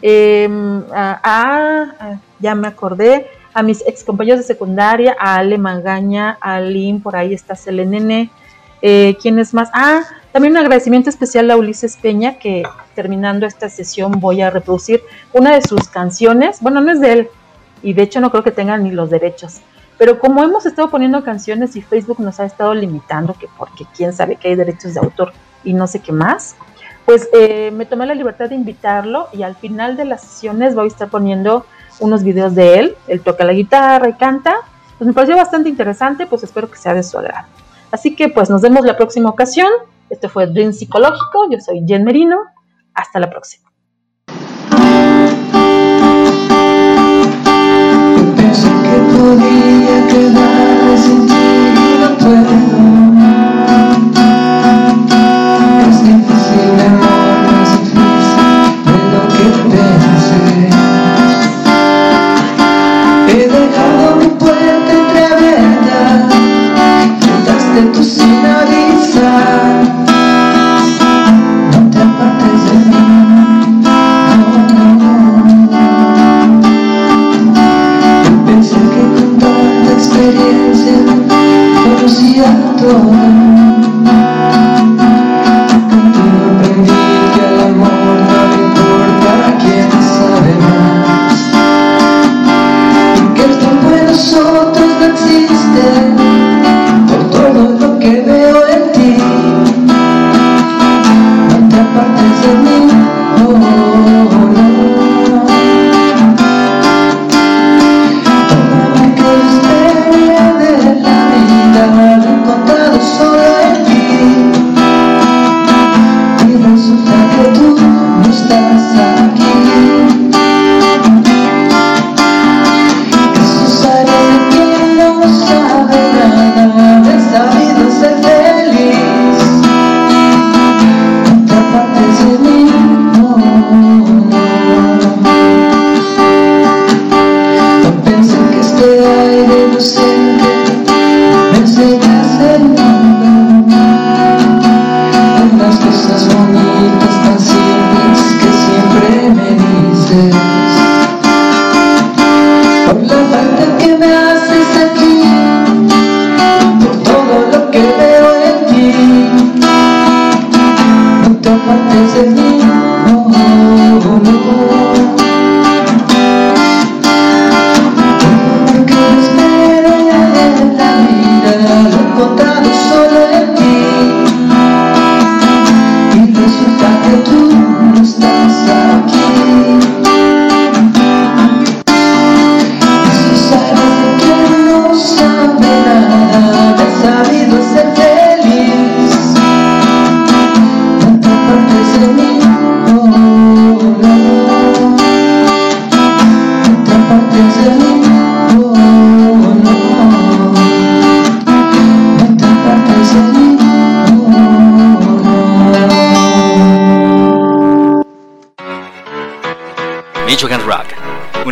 em, 0.02 0.84
a, 0.94 2.20
ya 2.40 2.56
me 2.56 2.68
acordé, 2.68 3.28
a 3.54 3.64
mis 3.64 3.82
ex 3.88 4.04
compañeros 4.04 4.42
de 4.42 4.46
secundaria, 4.46 5.16
a 5.20 5.38
Ale 5.38 5.58
Magaña, 5.58 6.38
a 6.42 6.60
Lynn, 6.60 7.02
por 7.02 7.16
ahí 7.16 7.34
está 7.34 7.56
Selenene. 7.56 8.30
Eh, 8.82 9.16
¿Quién 9.22 9.40
es 9.40 9.54
más? 9.54 9.70
Ah, 9.74 10.02
también 10.34 10.52
un 10.52 10.58
agradecimiento 10.58 11.10
especial 11.10 11.50
a 11.50 11.56
Ulises 11.56 11.96
Peña, 11.96 12.38
que 12.38 12.64
terminando 12.94 13.46
esta 13.46 13.70
sesión 13.70 14.20
voy 14.20 14.42
a 14.42 14.50
reproducir 14.50 15.02
una 15.32 15.56
de 15.56 15.62
sus 15.62 15.88
canciones. 15.88 16.60
Bueno, 16.60 16.82
no 16.82 16.92
es 16.92 17.00
de 17.00 17.14
él, 17.14 17.30
y 17.82 17.94
de 17.94 18.04
hecho 18.04 18.20
no 18.20 18.30
creo 18.30 18.44
que 18.44 18.52
tengan 18.52 18.84
ni 18.84 18.92
los 18.92 19.10
derechos. 19.10 19.62
Pero 19.98 20.20
como 20.20 20.44
hemos 20.44 20.66
estado 20.66 20.90
poniendo 20.90 21.24
canciones 21.24 21.76
y 21.76 21.82
Facebook 21.82 22.20
nos 22.20 22.40
ha 22.42 22.46
estado 22.46 22.74
limitando, 22.74 23.34
que 23.34 23.48
porque 23.58 23.86
quién 23.96 24.12
sabe 24.12 24.36
que 24.36 24.50
hay 24.50 24.56
derechos 24.56 24.94
de 24.94 25.00
autor 25.00 25.32
y 25.64 25.74
no 25.74 25.88
sé 25.88 26.00
qué 26.00 26.12
más, 26.12 26.58
pues 27.06 27.30
eh, 27.34 27.72
me 27.72 27.86
tomé 27.86 28.06
la 28.06 28.16
libertad 28.16 28.50
de 28.50 28.56
invitarlo 28.56 29.28
y 29.32 29.44
al 29.44 29.56
final 29.56 29.96
de 29.96 30.06
las 30.06 30.22
sesiones 30.22 30.76
voy 30.76 30.86
a 30.86 30.88
estar 30.88 31.10
poniendo 31.10 31.66
unos 32.00 32.24
videos 32.24 32.56
de 32.56 32.80
él. 32.80 32.96
Él 33.08 33.22
toca 33.22 33.44
la 33.44 33.54
guitarra 33.54 34.10
y 34.10 34.14
canta. 34.14 34.56
Pues 34.98 35.08
me 35.08 35.14
pareció 35.14 35.36
bastante 35.36 35.70
interesante, 35.70 36.26
pues 36.26 36.44
espero 36.44 36.70
que 36.70 36.78
sea 36.78 36.94
de 36.94 37.04
su 37.04 37.18
agrado. 37.18 37.48
Así 37.92 38.16
que 38.16 38.30
pues 38.30 38.50
nos 38.50 38.62
vemos 38.62 38.86
la 38.86 38.98
próxima 38.98 39.30
ocasión. 39.30 39.70
Este 40.10 40.30
fue 40.30 40.48
Dream 40.48 40.74
Psicológico. 40.74 41.50
Yo 41.50 41.60
soy 41.60 41.86
Jen 41.86 42.04
Merino. 42.04 42.40
Hasta 42.94 43.20
la 43.20 43.30
próxima. 43.30 43.70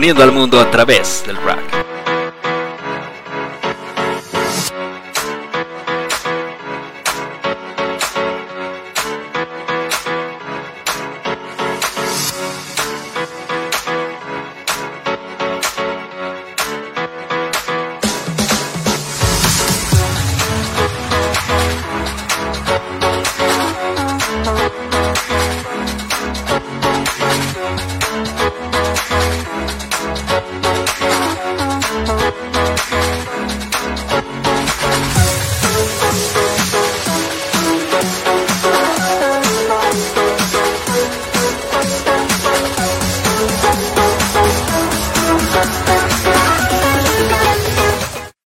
Uniendo 0.03 0.21
al 0.21 0.33
mundo 0.33 0.59
a 0.59 0.69
través 0.69 1.23
del 1.25 1.37